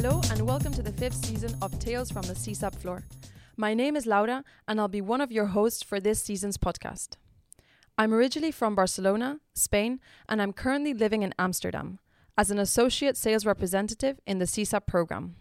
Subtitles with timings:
[0.00, 3.02] Hello, and welcome to the fifth season of Tales from the CSAP Floor.
[3.56, 7.16] My name is Laura, and I'll be one of your hosts for this season's podcast.
[7.98, 9.98] I'm originally from Barcelona, Spain,
[10.28, 11.98] and I'm currently living in Amsterdam
[12.36, 15.34] as an associate sales representative in the CSAP program.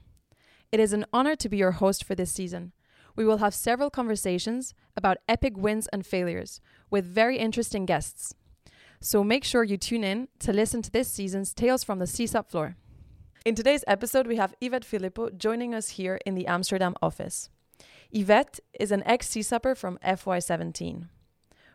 [0.71, 2.73] It is an honor to be your host for this season.
[3.15, 8.33] We will have several conversations about epic wins and failures with very interesting guests.
[9.01, 12.49] So make sure you tune in to listen to this season's Tales from the CSAP
[12.49, 12.75] Floor.
[13.45, 17.49] In today's episode, we have Yvette Filippo joining us here in the Amsterdam office.
[18.11, 21.07] Yvette is an ex CSAPer from FY17.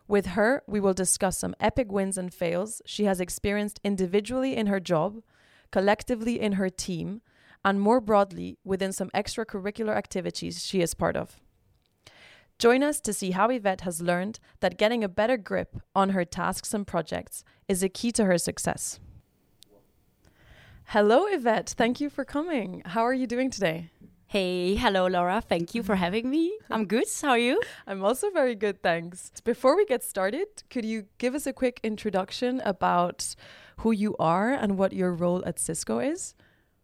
[0.09, 4.67] With her, we will discuss some epic wins and fails she has experienced individually in
[4.67, 5.23] her job,
[5.71, 7.23] collectively in her team,
[7.65, 11.41] and more broadly within some extracurricular activities she is part of.
[12.59, 16.25] Join us to see how Yvette has learned that getting a better grip on her
[16.25, 19.01] tasks and projects is a key to her success.
[20.93, 21.71] Hello, Yvette.
[21.71, 22.83] Thank you for coming.
[22.85, 23.89] How are you doing today?
[24.27, 25.41] Hey, hello, Laura.
[25.41, 26.53] Thank you for having me.
[26.71, 27.07] I'm good.
[27.23, 27.63] How are you?
[27.87, 29.33] I'm also very good, thanks.
[29.43, 33.35] Before we get started, could you give us a quick introduction about
[33.79, 36.35] who you are and what your role at Cisco is?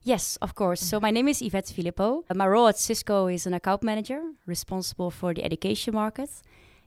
[0.00, 0.80] Yes, of course.
[0.80, 2.24] So my name is Yvette Filippo.
[2.34, 6.30] My role at Cisco is an account manager responsible for the education market,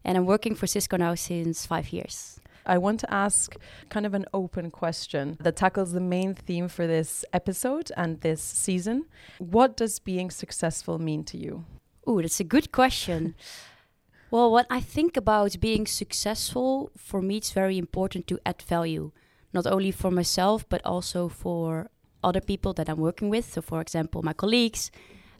[0.03, 2.40] and I'm working for Cisco now since five years.
[2.65, 3.55] I want to ask
[3.89, 8.41] kind of an open question that tackles the main theme for this episode and this
[8.41, 9.05] season.
[9.39, 11.65] What does being successful mean to you?
[12.07, 13.35] Ooh, that's a good question.
[14.31, 19.11] well, what I think about being successful, for me, it's very important to add value,
[19.53, 21.89] not only for myself, but also for
[22.23, 23.53] other people that I'm working with.
[23.53, 24.91] So, for example, my colleagues,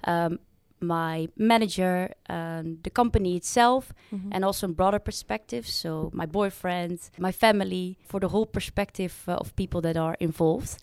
[0.04, 0.40] um,
[0.82, 4.30] my manager, um, the company itself, mm-hmm.
[4.32, 5.68] and also in broader perspective.
[5.68, 10.78] So my boyfriend, my family, for the whole perspective uh, of people that are involved.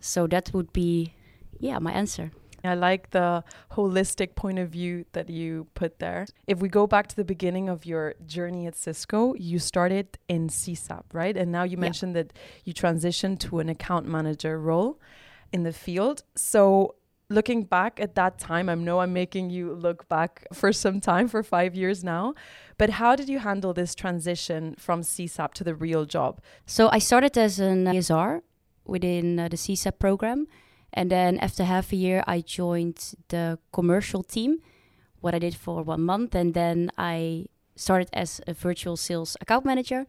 [0.00, 1.14] So that would be,
[1.58, 2.30] yeah, my answer.
[2.62, 3.42] I like the
[3.72, 6.26] holistic point of view that you put there.
[6.46, 10.48] If we go back to the beginning of your journey at Cisco, you started in
[10.48, 11.36] CSAP, right?
[11.36, 11.80] And now you yeah.
[11.80, 12.32] mentioned that
[12.64, 15.00] you transitioned to an account manager role
[15.52, 16.22] in the field.
[16.34, 16.96] So
[17.30, 21.28] looking back at that time, I know I'm making you look back for some time,
[21.28, 22.34] for five years now,
[22.76, 26.40] but how did you handle this transition from CSAP to the real job?
[26.66, 28.42] So I started as an ESR
[28.84, 30.46] within uh, the CSAP program.
[30.92, 34.58] And then after half a year, I joined the commercial team,
[35.20, 36.34] what I did for one month.
[36.34, 40.06] And then I started as a virtual sales account manager.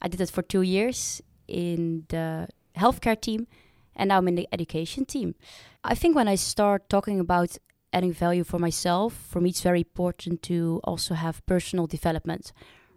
[0.00, 3.46] I did that for two years in the healthcare team
[3.96, 5.34] and now I'm in the education team.
[5.82, 7.56] I think when I start talking about
[7.92, 12.52] adding value for myself, for me it's very important to also have personal development,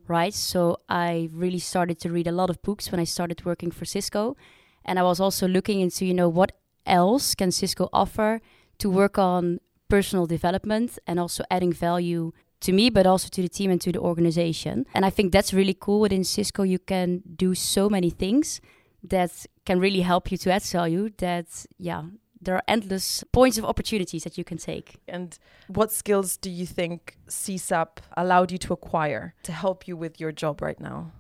[0.08, 0.34] right?
[0.34, 3.86] So I really started to read a lot of books when I started working for
[3.86, 4.36] Cisco,
[4.84, 6.54] and I was also looking into, you know, what
[6.86, 8.42] else can Cisco offer
[8.80, 9.60] to work on
[9.90, 12.32] personal development and also adding value
[12.62, 14.86] to me, but also to the team and to the organization.
[14.94, 16.00] And I think that's really cool.
[16.00, 18.62] Within Cisco, you can do so many things
[19.04, 21.48] that can really help you to add value that
[21.78, 22.04] yeah
[22.42, 24.98] there are endless points of opportunities that you can take.
[25.08, 30.20] And what skills do you think CSAP allowed you to acquire to help you with
[30.20, 31.12] your job right now?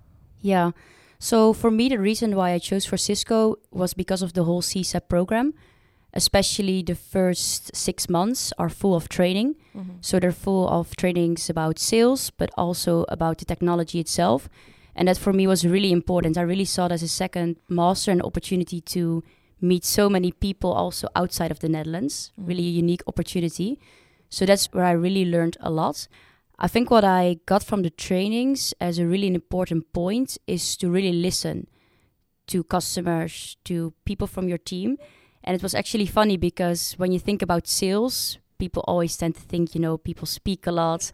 [0.41, 0.71] Yeah.
[1.19, 4.61] So for me, the reason why I chose for Cisco was because of the whole
[4.61, 5.53] CSAP program.
[6.13, 9.55] Especially the first six months are full of training.
[9.75, 9.97] Mm-hmm.
[10.01, 14.49] So they're full of trainings about sales, but also about the technology itself.
[14.97, 16.37] And that for me was really important.
[16.37, 19.23] I really saw it as a second master an opportunity to
[19.61, 22.31] meet so many people also outside of the Netherlands.
[22.33, 22.47] Mm-hmm.
[22.47, 23.79] Really a unique opportunity.
[24.29, 26.07] So that's where I really learned a lot.
[26.59, 30.89] I think what I got from the trainings as a really important point is to
[30.89, 31.67] really listen
[32.47, 34.97] to customers, to people from your team.
[35.43, 39.41] And it was actually funny because when you think about sales, people always tend to
[39.41, 41.11] think, you know, people speak a lot.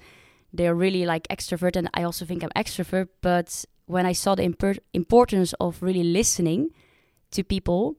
[0.54, 3.10] They're really like extrovert, and I also think I'm extrovert.
[3.22, 6.70] But when I saw the impor- importance of really listening
[7.32, 7.96] to people,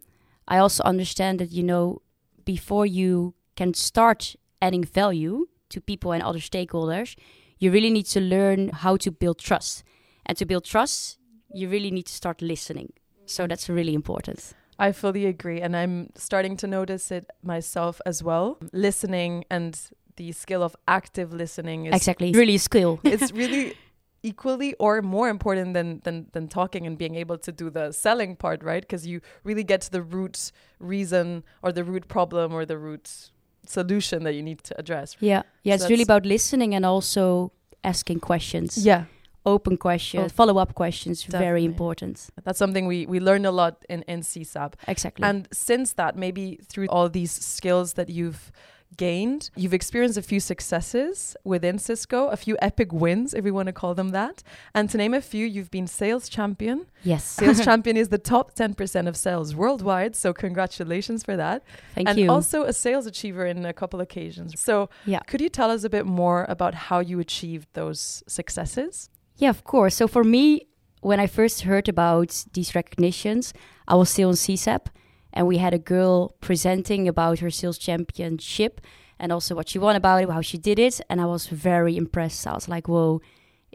[0.48, 2.02] I also understand that, you know,
[2.44, 7.16] before you can start adding value to people and other stakeholders,
[7.58, 9.84] you really need to learn how to build trust.
[10.26, 11.18] And to build trust,
[11.52, 12.92] you really need to start listening.
[13.26, 14.54] So that's really important.
[14.78, 15.60] I fully agree.
[15.60, 18.58] And I'm starting to notice it myself as well.
[18.72, 19.78] Listening and
[20.16, 23.00] the skill of active listening is exactly really a skill.
[23.04, 23.74] it's really
[24.24, 28.34] equally or more important than than than talking and being able to do the selling
[28.34, 28.82] part right?
[28.82, 30.50] Because you really get to the root
[30.80, 33.30] reason or the root problem or the root
[33.66, 35.16] solution that you need to address.
[35.20, 35.42] Yeah.
[35.62, 38.84] Yeah so it's really about listening and also asking questions.
[38.84, 39.04] Yeah.
[39.46, 42.30] Open questions, Oh, follow up questions, very important.
[42.44, 44.72] That's something we, we learned a lot in, in CSAP.
[44.88, 45.22] Exactly.
[45.22, 48.50] And since that, maybe through all these skills that you've
[48.96, 53.66] gained, you've experienced a few successes within Cisco, a few epic wins, if we want
[53.66, 54.42] to call them that.
[54.74, 56.86] And to name a few, you've been sales champion.
[57.02, 57.24] yes.
[57.24, 60.16] Sales champion is the top 10% of sales worldwide.
[60.16, 61.62] So, congratulations for that.
[61.94, 62.24] Thank and you.
[62.24, 64.60] And also a sales achiever in a couple occasions.
[64.60, 65.20] So, yeah.
[65.20, 69.10] could you tell us a bit more about how you achieved those successes?
[69.36, 69.94] Yeah, of course.
[69.96, 70.66] So for me,
[71.00, 73.52] when I first heard about these recognitions,
[73.86, 74.86] I was still in CSAP
[75.34, 78.80] and we had a girl presenting about her sales championship
[79.18, 81.00] and also what she won about it, how she did it.
[81.10, 82.46] And I was very impressed.
[82.46, 83.20] I was like, whoa,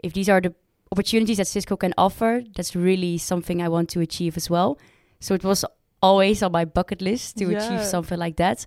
[0.02, 0.54] if these are the
[0.92, 4.78] opportunities that Cisco can offer, that's really something I want to achieve as well.
[5.20, 5.64] So it was
[6.02, 7.58] always on my bucket list to Yeah.
[7.58, 8.66] achieve something like that.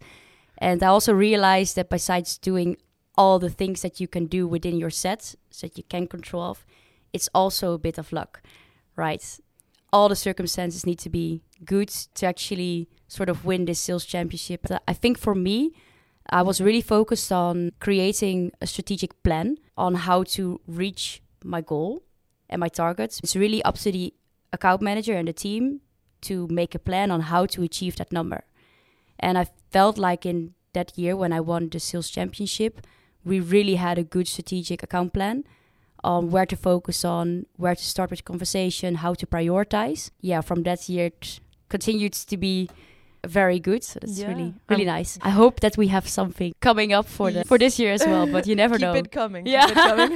[0.60, 2.78] And I also realized that besides doing
[3.18, 6.44] all the things that you can do within your set, so that you can control
[6.44, 6.66] of,
[7.12, 8.42] it's also a bit of luck,
[8.96, 9.40] right?
[9.94, 14.66] All the circumstances need to be good to actually sort of win this sales championship.
[14.88, 15.72] I think for me,
[16.30, 22.02] I was really focused on creating a strategic plan on how to reach my goal
[22.50, 23.20] and my targets.
[23.24, 24.14] It's really up to the
[24.52, 25.82] account manager and the team
[26.22, 28.46] to make a plan on how to achieve that number.
[29.20, 32.82] And I felt like in that year when I won the sales championship,
[33.24, 35.44] we really had a good strategic account plan
[36.04, 40.10] on where to focus on, where to start with conversation, how to prioritize.
[40.22, 41.40] Yeah, from that year it
[41.70, 42.70] continued to be
[43.26, 43.82] very good.
[43.86, 44.28] So that's Yeah.
[44.28, 45.18] really really Um, nice.
[45.22, 48.28] I hope that we have something coming up for the for this year as well,
[48.28, 48.94] but you never keep know.
[48.96, 49.46] it coming.
[49.48, 49.68] Yeah.
[49.68, 50.14] Keep it coming.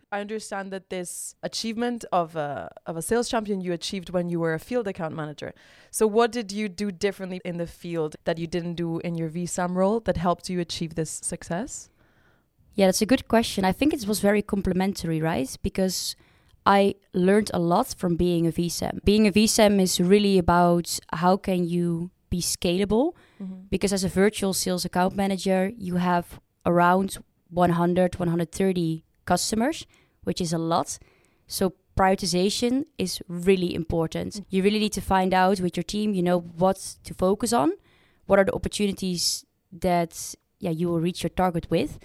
[0.12, 4.40] I understand that this achievement of a of a sales champion you achieved when you
[4.40, 5.52] were a field account manager.
[5.90, 9.28] So what did you do differently in the field that you didn't do in your
[9.28, 11.90] VSAM role that helped you achieve this success?
[12.80, 13.66] Yeah, that's a good question.
[13.66, 15.54] I think it was very complementary, right?
[15.62, 16.16] Because
[16.64, 19.04] I learned a lot from being a VSAM.
[19.04, 23.12] Being a VSAM is really about how can you be scalable
[23.68, 27.18] because as a virtual sales account manager, you have around
[27.50, 29.86] 100, 130 customers,
[30.24, 30.98] which is a lot.
[31.48, 34.36] So prioritization is really important.
[34.36, 34.44] Mm.
[34.48, 37.72] You really need to find out with your team, you know, what to focus on,
[38.24, 41.98] what are the opportunities that yeah, you will reach your target with.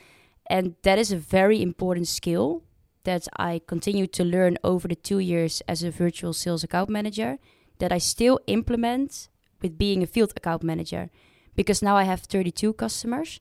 [0.48, 2.64] And that is a very important skill
[3.04, 7.38] that I continued to learn over the two years as a virtual sales account manager
[7.80, 9.30] that I still implement
[9.62, 11.10] with being a field account manager
[11.56, 13.40] because now I have 32 customers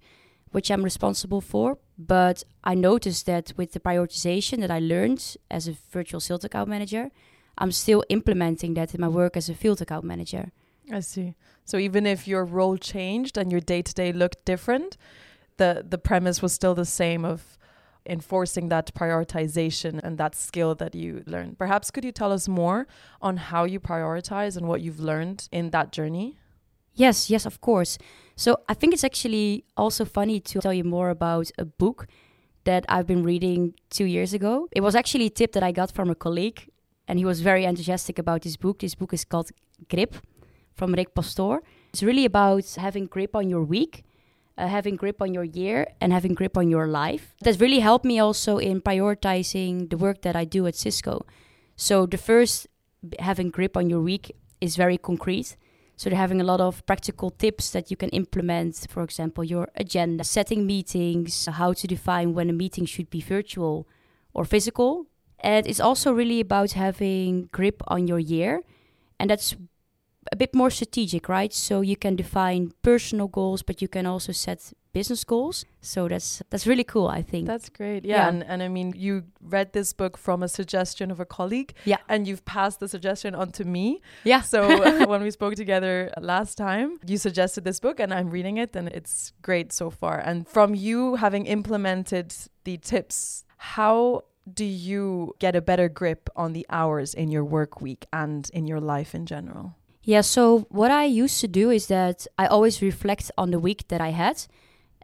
[0.53, 5.67] which I'm responsible for but I noticed that with the prioritization that I learned as
[5.67, 7.11] a virtual sales account manager
[7.57, 10.53] I'm still implementing that in my work as a field account manager
[10.93, 11.35] I see.
[11.65, 14.97] So even if your role changed and your day to day looked different,
[15.57, 17.59] the the premise was still the same of
[18.07, 21.59] enforcing that prioritization and that skill that you learned.
[21.59, 22.87] Perhaps could you tell us more
[23.23, 26.37] on how you prioritize and what you've learned in that journey?
[26.95, 27.99] Yes, yes, of course.
[28.37, 32.07] So I think it's actually also funny to tell you more about a book
[32.65, 34.69] that I've been reading two years ago.
[34.73, 36.69] It was actually a tip that I got from a colleague,
[37.09, 38.79] and he was very enthusiastic about this book.
[38.81, 39.51] This book is called
[39.89, 40.15] Grip
[40.75, 41.63] from Rick Pastoor.
[41.93, 44.05] It's really about having grip on your week,
[44.57, 47.35] uh, having grip on your year, and having grip on your life.
[47.41, 51.27] That's really helped me also in prioritizing the work that I do at Cisco.
[51.77, 52.67] So the first,
[53.19, 55.57] having grip on your week, is very concrete.
[55.97, 58.87] So they're having a lot of practical tips that you can implement.
[58.91, 63.87] For example, your agenda, setting meetings, how to define when a meeting should be virtual
[64.33, 65.07] or physical.
[65.39, 68.63] And it's also really about having grip on your year.
[69.21, 69.55] And that's
[70.33, 71.53] a bit more strategic, right?
[71.53, 75.65] So you can define personal goals, but you can also set business goals.
[75.81, 77.47] So that's that's really cool, I think.
[77.47, 78.05] That's great.
[78.05, 78.29] Yeah, Yeah.
[78.29, 81.75] And, and I mean, you read this book from a suggestion of a colleague.
[81.85, 81.99] Yeah.
[82.09, 84.01] And you've passed the suggestion on to me.
[84.25, 84.41] yeah.
[84.41, 84.61] So
[85.07, 88.89] when we spoke together last time, you suggested this book and I'm reading it and
[88.89, 90.19] it's great so far.
[90.19, 96.53] And from you having implemented the tips, how do you get a better grip on
[96.53, 99.75] the hours in your work week and in your life in general?
[100.05, 103.89] Yeah, so what I used to do is that I always reflect on the week
[103.89, 104.45] that I had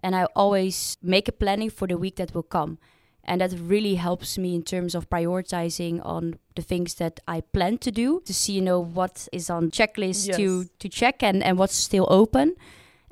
[0.02, 2.78] and I always make a planning for the week that will come.
[3.25, 7.78] And that really helps me in terms of prioritizing on the things that I plan
[7.78, 10.69] to do to see, you know, what is on checklist to Yes.
[10.80, 12.54] to check and, and what's still open.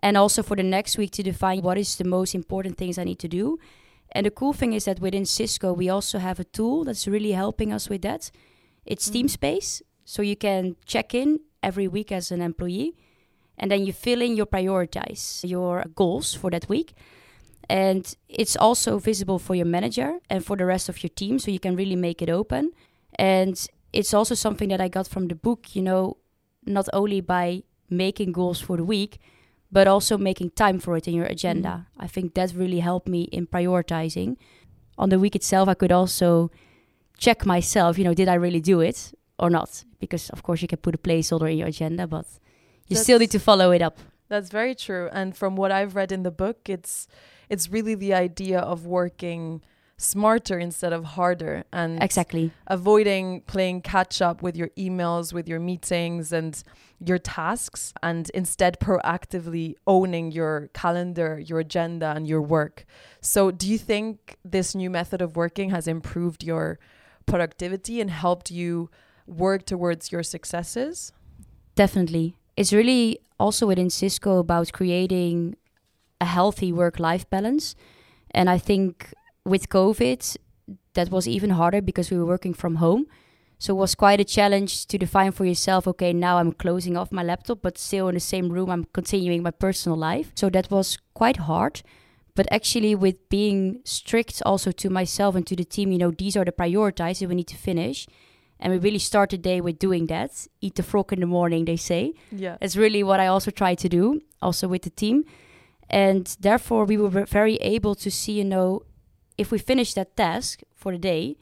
[0.02, 3.04] And also for the next week to define what is the most important things I
[3.04, 3.58] need to do.
[4.12, 7.32] And the cool thing is that within Cisco we also have a tool that's really
[7.32, 8.30] helping us with that.
[8.86, 9.14] It's Mhm.
[9.14, 9.82] TeamSpace.
[10.04, 12.94] So you can check in every week as an employee
[13.56, 16.94] and then you fill in your prioritize your goals for that week
[17.68, 21.50] And it's also visible for your manager and for the rest of your team, so
[21.50, 22.72] you can really make it open.
[23.18, 26.16] And it's also something that I got from the book, you know,
[26.64, 29.18] not only by making goals for the week,
[29.70, 31.68] but also making time for it in your agenda.
[31.68, 32.04] Mm.
[32.04, 34.36] I think that really helped me in prioritizing.
[34.96, 36.50] On the week itself, I could also
[37.18, 39.84] check myself, you know, did I really do it or not?
[40.00, 42.26] Because, of course, you can put a placeholder in your agenda, but
[42.86, 43.98] you That's still need to follow it up.
[44.28, 45.08] That's very true.
[45.12, 47.08] And from what I've read in the book, it's
[47.48, 49.62] it's really the idea of working
[49.98, 55.58] smarter instead of harder and exactly avoiding playing catch up with your emails with your
[55.58, 56.62] meetings and
[57.04, 62.86] your tasks and instead proactively owning your calendar your agenda and your work
[63.20, 66.78] so do you think this new method of working has improved your
[67.26, 68.88] productivity and helped you
[69.28, 71.12] work towards your successes
[71.74, 75.54] definitely it's really also within cisco about creating
[76.20, 77.76] a healthy work life balance
[78.32, 79.12] and i think
[79.48, 80.36] with COVID,
[80.94, 83.06] that was even harder because we were working from home.
[83.58, 87.10] So it was quite a challenge to define for yourself, okay, now I'm closing off
[87.10, 90.30] my laptop, but still in the same room, I'm continuing my personal life.
[90.36, 91.82] So that was quite hard.
[92.36, 96.36] But actually, with being strict also to myself and to the team, you know, these
[96.36, 98.06] are the priorities that we need to finish.
[98.60, 100.46] And we really start the day with doing that.
[100.60, 102.14] Eat the frog in the morning, they say.
[102.32, 102.56] Yeah.
[102.60, 105.24] It's really what I also try to do, also with the team.
[105.88, 108.82] And therefore, we were very able to see, you know,
[109.36, 111.36] if we finish that task for the day,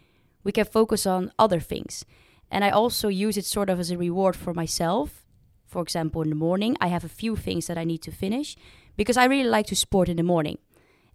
[0.45, 2.05] we can focus on other things.
[2.51, 5.25] And I also use it sort of as a reward for myself.
[5.67, 8.57] For example, in the morning, I have a few things that I need to finish
[8.97, 10.59] because I really like to sport in the morning.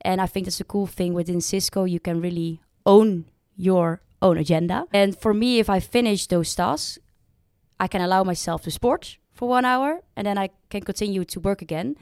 [0.01, 1.85] And I think that's a cool thing within Cisco.
[1.85, 4.85] You can really own your own agenda.
[4.93, 6.99] And for me, if I finish those tasks,
[7.79, 11.39] I can allow myself to sport for one hour and then I can continue to
[11.39, 11.95] work again.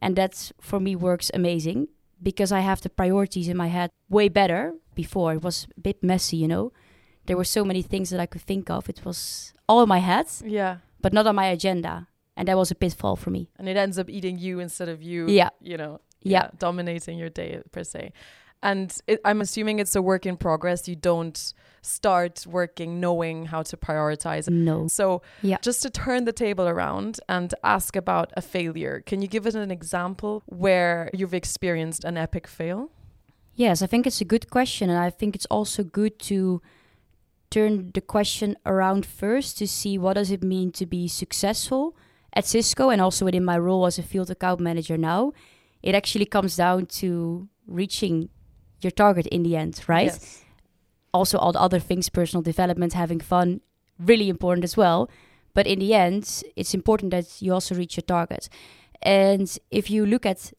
[0.00, 1.88] And that for me works amazing
[2.22, 5.34] because I have the priorities in my head way better before.
[5.34, 6.72] It was a bit messy, you know.
[7.26, 8.88] There were so many things that I could think of.
[8.88, 10.26] It was all in my head.
[10.44, 10.78] Yeah.
[11.00, 12.08] But not on my agenda.
[12.36, 13.50] And that was a pitfall for me.
[13.58, 15.28] And it ends up eating you instead of you.
[15.28, 15.50] Yeah.
[15.60, 16.00] You know.
[16.22, 16.44] Yeah.
[16.44, 18.12] yeah dominating your day per se.
[18.62, 20.88] And it, I'm assuming it's a work in progress.
[20.88, 21.54] You don't
[21.84, 24.48] start working knowing how to prioritize.
[24.48, 24.88] No.
[24.88, 25.58] So, yeah.
[25.60, 29.54] just to turn the table around and ask about a failure, can you give us
[29.54, 32.90] an example where you've experienced an epic fail?
[33.54, 34.90] Yes, I think it's a good question.
[34.90, 36.60] And I think it's also good to
[37.50, 41.96] turn the question around first to see what does it mean to be successful
[42.32, 45.32] at Cisco and also within my role as a field account manager now.
[45.82, 48.28] It actually comes down to reaching
[48.80, 50.06] your target in the end, right?
[50.06, 50.43] Yes.
[51.14, 53.60] Also, all the other things, personal development, having fun,
[53.98, 55.08] really important as well.
[55.54, 58.48] But in the end, it's important that you also reach your target.
[59.00, 60.52] And if you look at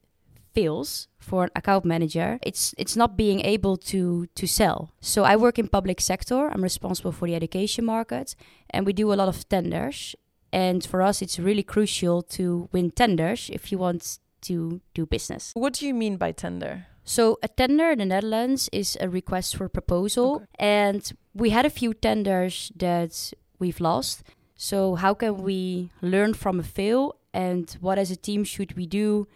[0.55, 4.89] fails for an account manager, it's it's not being able to to sell.
[5.01, 6.49] So I work in public sector.
[6.51, 8.35] I'm responsible for the education market,
[8.69, 10.15] and we do a lot of tenders.
[10.53, 15.51] And for us, it's really crucial to win tenders if you want to do business.
[15.53, 16.85] What do you mean by tender?
[17.05, 20.45] So a tender in the Netherlands is a request for proposal, okay.
[20.57, 24.23] and we had a few tenders that we've lost.
[24.55, 28.87] So how can we learn from a fail, and what as a team should we
[28.87, 29.27] do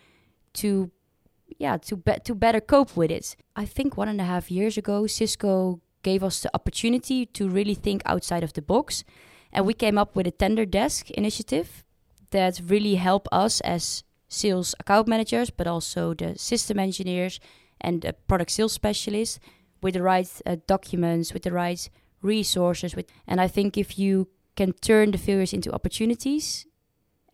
[0.53, 0.89] to,
[1.59, 3.35] yeah, to be- to better cope with it?
[3.55, 7.75] I think one and a half years ago, Cisco gave us the opportunity to really
[7.75, 9.03] think outside of the box,
[9.53, 11.83] and we came up with a tender desk initiative
[12.31, 17.39] that really help us as sales account managers, but also the system engineers
[17.81, 19.39] and a product sales specialist
[19.81, 21.89] with the right uh, documents, with the right
[22.21, 22.95] resources.
[22.95, 26.65] With and I think if you can turn the failures into opportunities,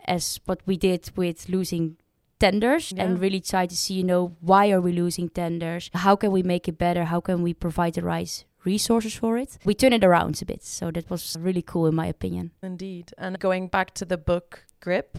[0.05, 1.97] as what we did with losing
[2.39, 3.03] tenders yeah.
[3.03, 6.43] and really try to see you know why are we losing tenders how can we
[6.43, 10.03] make it better how can we provide the right resources for it we turn it
[10.03, 13.93] around a bit so that was really cool in my opinion indeed and going back
[13.93, 15.17] to the book grip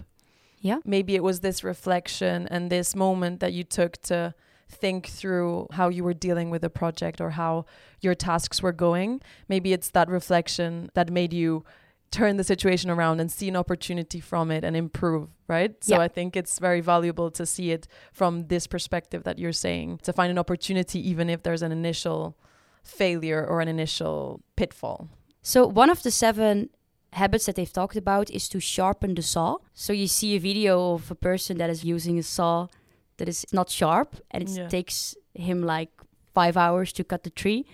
[0.66, 0.78] yeah.
[0.85, 4.35] Maybe it was this reflection and this moment that you took to
[4.69, 7.67] think through how you were dealing with a project or how
[8.01, 9.21] your tasks were going.
[9.49, 11.65] Maybe it's that reflection that made you
[12.11, 15.83] turn the situation around and see an opportunity from it and improve, right?
[15.83, 16.03] So yeah.
[16.03, 20.13] I think it's very valuable to see it from this perspective that you're saying, to
[20.13, 22.37] find an opportunity even if there's an initial
[22.83, 25.09] failure or an initial pitfall.
[25.43, 26.71] So one of the seven
[27.13, 29.57] habits that they've talked about is to sharpen the saw.
[29.75, 32.69] So you see a video of a person that is using a saw
[33.19, 34.69] that is not sharp and it yeah.
[34.69, 35.91] takes him like
[36.35, 37.67] five hours to cut the tree.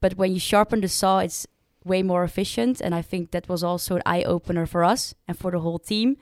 [0.00, 1.46] But when you sharpen the saw, it's
[1.84, 2.80] way more efficient.
[2.80, 5.78] And I think that was also an eye opener for us and for the whole
[5.78, 6.16] team.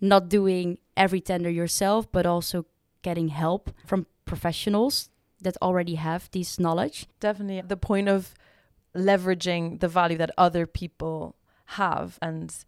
[0.00, 2.66] Not doing every tender yourself, but also
[3.02, 7.06] getting help from professionals that already have this knowledge.
[7.20, 8.34] Definitely the point of
[8.94, 11.36] leveraging the value that other people
[11.80, 12.64] have and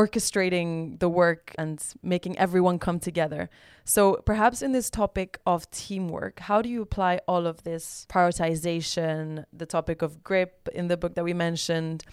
[0.00, 3.50] orchestrating the work and making everyone come together.
[3.84, 9.44] So, perhaps in this topic of teamwork, how do you apply all of this prioritization,
[9.52, 12.04] the topic of grip in the book that we mentioned,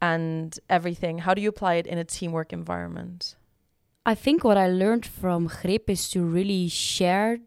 [0.00, 1.18] and everything?
[1.18, 3.36] How do you apply it in a teamwork environment?
[4.06, 7.40] I think what I learned from Grip is to really share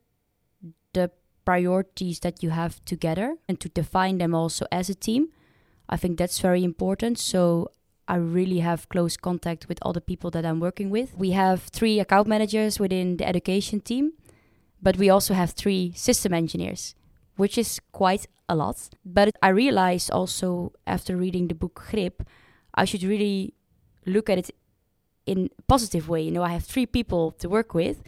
[0.94, 1.10] the
[1.44, 5.30] priorities that you have together and to define them also as a team.
[5.90, 7.18] I think that's very important.
[7.18, 7.72] So
[8.12, 11.18] I really have close contact with all the people that I'm working with.
[11.18, 14.12] We have three account managers within the education team,
[14.82, 16.94] but we also have three system engineers,
[17.38, 18.89] which is quite a lot.
[19.06, 22.24] But I realized also after reading the book Grip,
[22.75, 23.53] I should really
[24.06, 24.51] look at it
[25.25, 26.22] in a positive way.
[26.24, 28.03] You know, I have three people to work with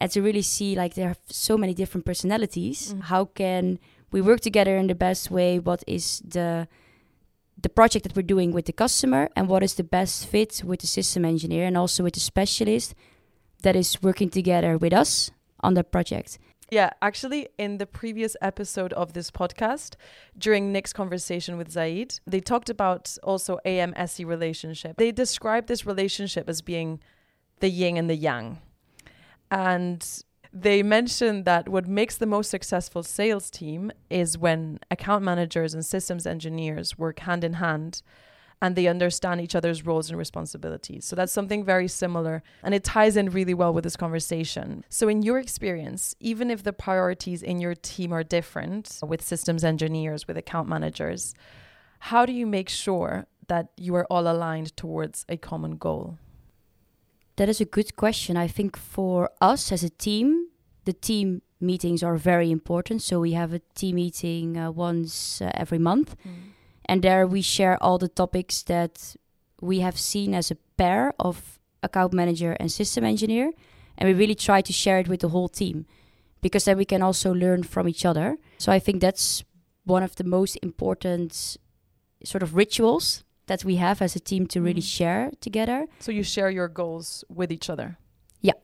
[0.00, 2.92] and to really see like there are so many different personalities.
[2.92, 3.02] Mm.
[3.02, 3.78] How can
[4.10, 5.60] we work together in the best way?
[5.60, 6.66] What is the
[7.60, 10.80] the project that we're doing with the customer and what is the best fit with
[10.80, 12.94] the system engineer and also with the specialist
[13.62, 15.30] that is working together with us
[15.60, 16.38] on the project.
[16.70, 19.96] Yeah, actually, in the previous episode of this podcast,
[20.36, 24.96] during Nick's conversation with Zaid, they talked about also AM-SE relationship.
[24.96, 27.00] They described this relationship as being
[27.60, 28.58] the yin and the yang.
[29.50, 35.74] And they mentioned that what makes the most successful sales team is when account managers
[35.74, 38.02] and systems engineers work hand in hand
[38.62, 41.04] and they understand each other's roles and responsibilities.
[41.04, 44.84] So that's something very similar and it ties in really well with this conversation.
[44.88, 49.64] So in your experience, even if the priorities in your team are different with systems
[49.64, 51.34] engineers, with account managers,
[51.98, 56.16] how do you make sure that you are all aligned towards a common goal?
[57.36, 58.36] That is a good question.
[58.36, 60.48] I think for us as a team,
[60.84, 63.02] the team meetings are very important.
[63.02, 66.16] So we have a team meeting uh, once uh, every month.
[66.26, 66.32] Mm.
[66.86, 69.16] And there we share all the topics that
[69.60, 73.52] we have seen as a pair of account manager and system engineer.
[73.96, 75.86] And we really try to share it with the whole team
[76.40, 78.36] because then we can also learn from each other.
[78.58, 79.44] So I think that's
[79.84, 81.56] one of the most important
[82.22, 84.96] sort of rituals that we have as a team to really Mm.
[84.96, 85.86] share together.
[86.00, 87.98] So you share your goals with each other.
[88.40, 88.58] Yeah,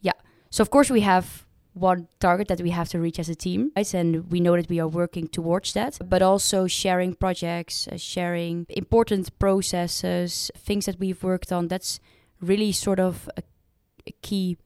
[0.00, 0.12] yeah.
[0.50, 1.26] So of course we have
[1.74, 3.94] one target that we have to reach as a team, right?
[3.94, 8.66] And we know that we are working towards that, but also sharing projects, uh, sharing
[8.68, 11.68] important processes, things that we've worked on.
[11.68, 11.98] That's
[12.40, 13.42] really sort of a,
[14.06, 14.58] a key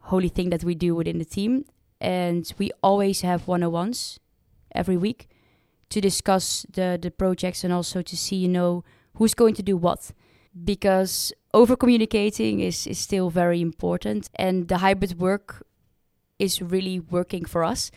[0.00, 1.64] holy thing that we do within the team.
[2.00, 4.18] And we always have one-on-ones
[4.74, 5.28] every week
[5.90, 9.76] to discuss the the projects and also to see, you know, who's going to do
[9.76, 10.12] what.
[10.64, 15.64] Because over communicating is, is still very important and the hybrid work
[16.38, 17.90] is really working for us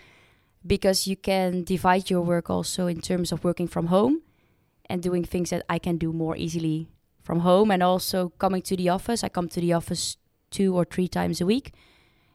[0.66, 4.22] because you can divide your work also in terms of working from home
[4.88, 6.90] and doing things that I can do more easily
[7.24, 9.24] from home and also coming to the office.
[9.24, 10.18] I come to the office
[10.52, 11.74] two or three times a week.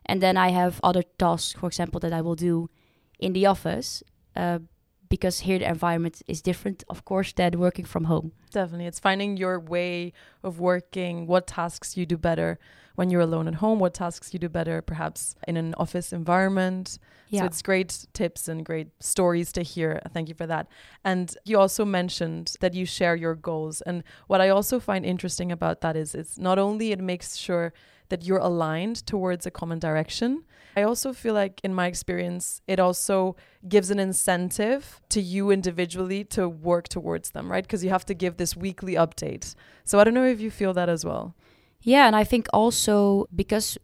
[0.07, 2.71] And then I have other tasks, for example, that I will do
[3.19, 4.03] in the office
[4.35, 4.61] uh,
[5.09, 8.33] because here the environment is different, of course, than working from home.
[8.51, 8.87] Definitely.
[8.87, 12.59] It's finding your way of working, what tasks you do better
[12.99, 16.99] when you're alone at home, what tasks you do better perhaps in an office environment.
[17.29, 17.43] Yeah.
[17.43, 20.01] So it's great tips and great stories to hear.
[20.13, 20.67] Thank you for that.
[21.05, 23.83] And you also mentioned that you share your goals.
[23.83, 27.73] And what I also find interesting about that is it's not only it makes sure
[28.09, 30.43] that you're aligned towards a common direction.
[30.79, 33.37] I also feel like in my experience it also
[33.69, 37.65] gives an incentive to you individually to work towards them, right?
[37.65, 39.55] Because you have to give this weekly update.
[39.85, 41.35] So I don't know if you feel that as well.
[41.83, 43.79] Yeah, and I think also because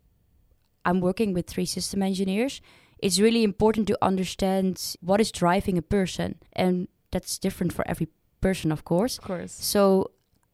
[0.85, 2.61] I'm working with three system engineers,
[2.98, 6.37] it's really important to understand what is driving a person.
[6.52, 8.09] And that's different for every
[8.40, 9.18] person, of course.
[9.18, 9.52] Of course.
[9.52, 10.11] So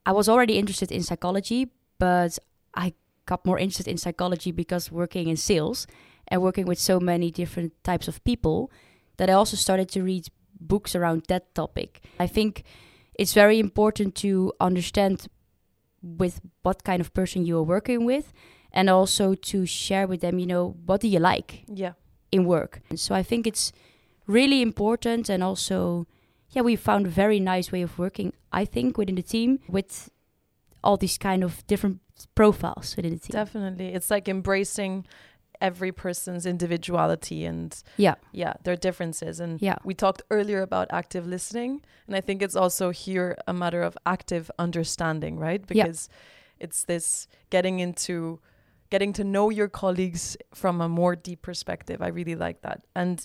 [0.06, 2.38] I was already interested in psychology, but
[2.74, 2.94] I
[3.26, 5.86] got more interested in psychology because working in sales
[6.30, 8.70] and working with so many different types of people
[9.16, 10.28] that I also started to read
[10.60, 12.02] books around that topic.
[12.18, 12.64] I think
[13.14, 15.26] it's very important to understand
[16.02, 18.32] with what kind of person you are working with
[18.72, 21.92] and also to share with them, you know, what do you like Yeah.
[22.32, 22.80] in work.
[22.88, 23.72] And so I think it's
[24.26, 26.06] really important and also
[26.52, 30.10] yeah, we found a very nice way of working, I think, within the team with
[30.82, 32.00] all these kind of different
[32.34, 33.32] profiles within the team.
[33.32, 33.88] Definitely.
[33.94, 35.06] It's like embracing
[35.60, 38.14] every person's individuality and Yeah.
[38.32, 39.40] yeah, their differences.
[39.40, 39.76] And Yeah.
[39.84, 41.82] we talked earlier about active listening.
[42.06, 45.60] And I think it's also here a matter of active understanding, right?
[45.70, 45.84] Yeah.
[45.84, 46.08] Because
[46.58, 48.40] it's this getting into
[48.90, 52.02] getting to know your colleagues from a more deep perspective.
[52.02, 52.84] I really like that.
[52.96, 53.24] And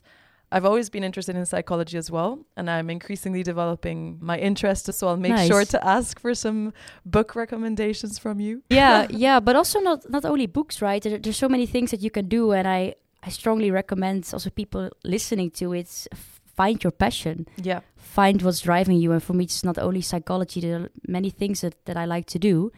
[0.51, 4.91] I've always been interested in psychology as well, and I'm increasingly developing my interest.
[4.93, 5.47] So I'll make Nice.
[5.47, 6.71] sure to ask for some
[7.05, 8.61] book recommendations from you.
[8.69, 11.01] yeah, yeah, but also not not only books, right?
[11.03, 12.95] There, there's so many things that you can do, and I
[13.27, 16.07] I strongly recommend also people listening to it
[16.55, 17.81] find your passion, Yeah.
[17.97, 20.61] find what's driving you, and for me, it's not only psychology.
[20.61, 22.71] There are many things that that I like to do.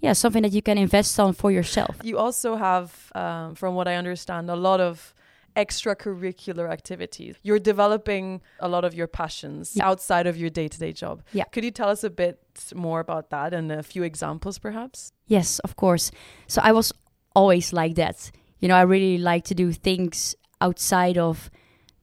[0.00, 1.96] Yeah, something that you can invest on for yourself.
[2.02, 5.14] You also have, um, from what I understand, a lot of
[5.56, 7.36] extracurricular activities.
[7.42, 9.86] You're developing a lot of your passions Yeah.
[9.88, 11.22] outside of your day to day job.
[11.32, 11.44] Yeah.
[11.44, 12.38] Could you tell us a bit
[12.74, 15.12] more about that and a few examples, perhaps?
[15.26, 16.10] Yes, of course.
[16.46, 16.92] So I was
[17.34, 18.30] always like that.
[18.60, 21.50] You know, I really like to do things outside of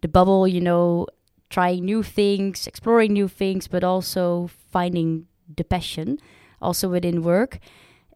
[0.02, 1.08] the bubble, you know,
[1.50, 6.18] trying new things, exploring new things, but also finding the passion
[6.62, 7.60] also within work.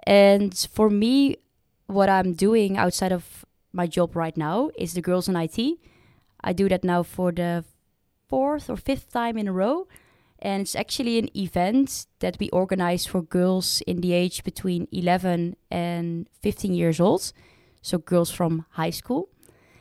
[0.03, 1.37] And for me,
[1.87, 3.44] what I'm doing outside of
[3.75, 5.59] my job right now is the Girls in IT.
[6.41, 7.65] I do that now for the
[8.27, 9.87] fourth or fifth time in a row.
[10.39, 15.55] And it's actually an event that we organize for girls in the age between 11
[15.71, 17.31] and 15 years old.
[17.81, 19.29] So, girls from high school.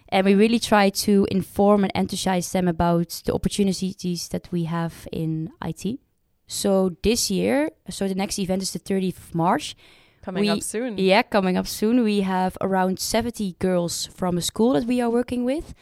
[0.09, 5.09] And we really try to inform and enthusiase them about the opportunities that we have
[5.11, 5.99] in IT.
[6.47, 9.75] So, this year, so the next event is the 30th of March.
[10.25, 10.97] Coming We- up soon.
[10.99, 12.03] Yeah, coming up soon.
[12.03, 15.75] We have around 70 girls from a school that we are working with,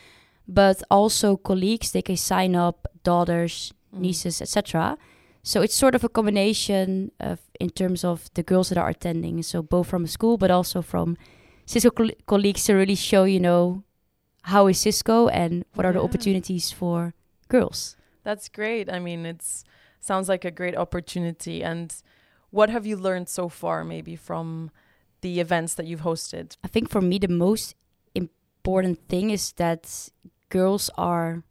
[0.49, 1.93] but also colleagues.
[1.93, 4.01] They can sign up, daughters, Mm.
[4.01, 4.97] nieces, etc.
[5.45, 9.43] So it's sort of a combination of in terms of the girls that are attending.
[9.43, 11.17] So both from a school, but also from
[11.67, 13.83] Cisco coll- colleagues to really show, you know,
[14.43, 17.15] how is Cisco and what are the opportunities for
[17.49, 17.97] girls.
[18.25, 18.91] That's great.
[18.91, 19.65] I mean, it's
[20.01, 21.63] sounds like a great opportunity.
[21.63, 21.95] And
[22.53, 24.71] what have you learned so far, maybe from
[25.23, 26.57] the events that you've hosted?
[26.63, 27.75] I think for me the most
[28.15, 30.11] important thing is that
[30.51, 31.43] girls are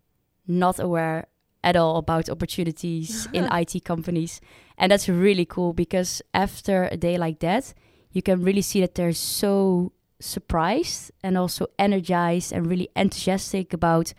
[0.47, 1.27] not aware
[1.63, 4.39] at all about opportunities in IT companies.
[4.77, 7.73] And that's really cool because after a day like that,
[8.11, 14.13] you can really see that they're so surprised and also energized and really enthusiastic about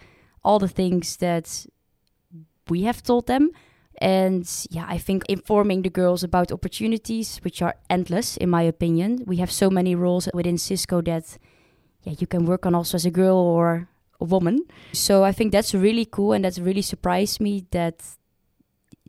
[0.44, 1.66] all the things that
[2.68, 3.50] we have told them.
[4.02, 9.22] And yeah, I think informing the girls about opportunities, which are endless, in my opinion.
[9.26, 11.38] We have so many roles within Cisco that
[12.02, 13.88] yeah, you can work on also as a girl or
[14.20, 14.66] a woman.
[14.92, 18.02] So I think that's really cool and that's really surprised me that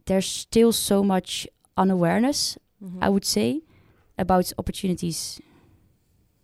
[0.06, 3.00] there's still so much unawareness, Mhm.
[3.02, 3.62] I would say,
[4.18, 5.42] about opportunities.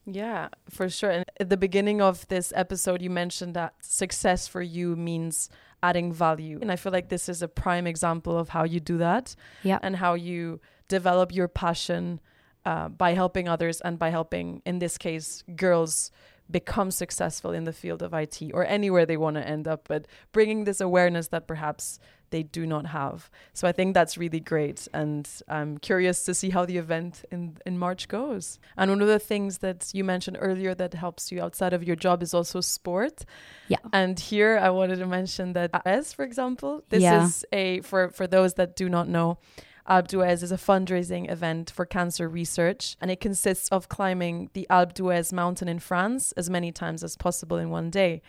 [0.06, 1.12] Yeah, for sure.
[1.12, 5.50] And at the beginning of this episode, you mentioned that success for you means
[5.82, 6.60] adding value.
[6.62, 9.80] And I feel like this is a prime example of how you do that Yeah.
[9.82, 12.20] and how you develop your passion
[12.66, 16.12] uh, by helping others and by helping, in this case, girls
[16.52, 20.06] become successful in the field of IT or anywhere they want to end up, but
[20.32, 22.00] bringing this awareness that perhaps
[22.32, 23.30] they do not have.
[23.54, 24.88] So I think that's really great.
[24.94, 28.60] And I'm curious to see how the event in, in March goes.
[28.78, 31.96] And one of the things that you mentioned earlier that helps you outside of your
[31.96, 33.26] job is also sport.
[33.68, 33.78] Yeah.
[33.94, 37.26] And here I wanted to mention that uh, AS, for example, this Yeah.
[37.26, 39.40] is a, for, for those that do not know,
[39.88, 44.66] Alpe d'HuZes is a fundraising event for cancer research, and it consists of climbing the
[44.70, 48.22] Alpe d'Huez mountain in France as many times as possible in one day.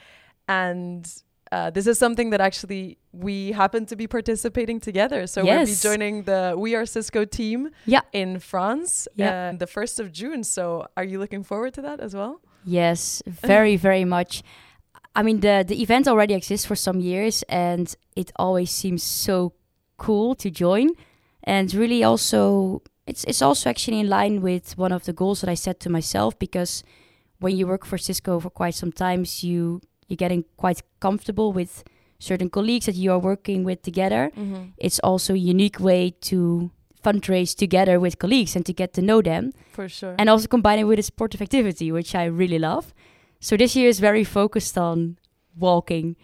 [0.48, 1.10] And
[1.52, 5.26] uh, this is something that actually we happen to be participating together.
[5.26, 8.02] So we'll be joining the We Are Cisco team Yeah.
[8.12, 9.50] in France Yeah.
[9.54, 10.44] uh, the 1st of June.
[10.44, 12.40] So are you looking forward to that as well?
[12.64, 14.42] Yes, very, very much.
[15.16, 19.54] I mean, the the event already exists for some years, and it always seems so
[19.96, 20.90] cool to join.
[21.44, 25.50] And really, also, it's it's also actually in line with one of the goals that
[25.50, 26.82] I set to myself because
[27.38, 31.82] when you work for Cisco for quite some times, you you're getting quite comfortable with
[32.18, 34.30] certain colleagues that you are working with together.
[34.36, 34.70] Mm-hmm.
[34.76, 36.70] It's also a unique way to
[37.02, 40.14] fundraise together with colleagues and to get to know them For sure.
[40.18, 42.92] and also combine it with a sportive activity, which I really love.
[43.40, 45.16] So this year is very focused on
[45.56, 46.16] walking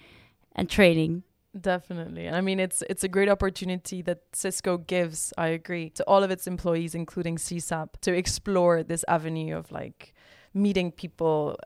[0.55, 1.23] and training.
[1.61, 2.27] Definitely.
[2.27, 6.23] And I mean, it's it's a great opportunity that Cisco gives, I agree, to all
[6.23, 10.13] of its employees, including CSAP, to explore this avenue of like
[10.53, 11.57] meeting people,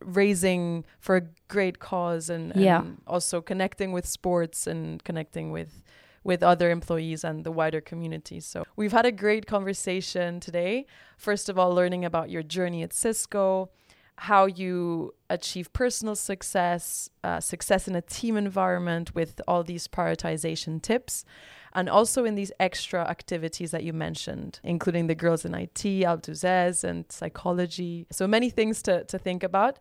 [0.00, 2.82] raising for a great cause and, and Yeah.
[3.06, 5.82] also connecting with sports and connecting with
[6.22, 8.40] with other employees and the wider community.
[8.40, 10.86] So we've had a great conversation today.
[11.18, 13.68] First of all, learning about your journey at Cisco,
[14.16, 20.80] how you achieve personal success, uh, success in a team environment with all these prioritization
[20.80, 21.24] tips,
[21.72, 26.22] and also in these extra activities that you mentioned, including the girls in IT, Alpe
[26.22, 28.06] d'HuZes, and psychology.
[28.12, 29.78] So many things to, to think about.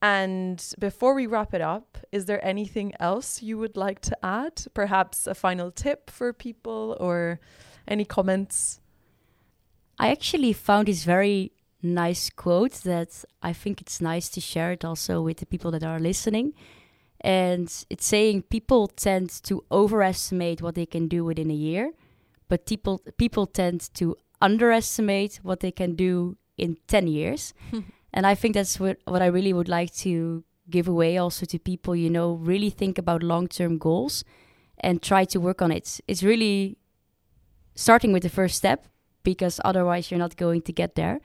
[0.00, 4.64] And before we wrap it up, is there anything else you would like to add?
[4.74, 7.40] Perhaps a final tip for people or
[7.86, 8.80] any comments?
[9.98, 11.52] I actually found this very
[11.84, 15.84] nice quote that I think it's nice to share it also with the people that
[15.84, 16.54] are listening.
[17.20, 21.92] And it's saying people tend to overestimate what they can do within a year,
[22.48, 27.54] but people people tend to underestimate what they can do in 10 years.
[28.12, 31.58] and I think that's what, what I really would like to give away also to
[31.58, 34.24] people, you know, really think about long-term goals
[34.78, 36.00] and try to work on it.
[36.06, 36.76] It's really
[37.74, 38.86] starting with the first step
[39.22, 41.20] because otherwise you're not going to get there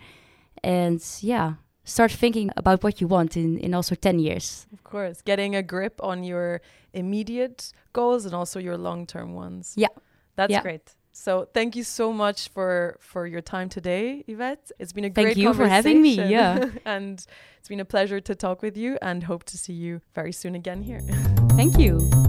[0.64, 1.54] and yeah
[1.90, 4.68] start thinking about what you want in, in also 10 years.
[4.72, 6.62] Of course getting a grip on your
[6.94, 9.74] immediate goals and also your long-term ones.
[9.76, 9.88] Yeah.
[10.36, 10.62] That's yeah.
[10.62, 10.96] great.
[11.12, 14.72] So thank you so much for for your time today yvette.
[14.80, 16.70] It's been a great thank great you for having me yeah.
[16.86, 17.26] And
[17.58, 20.56] it's been a pleasure to talk with you and hope to see you very soon
[20.56, 21.02] again here.
[21.58, 22.29] Thank you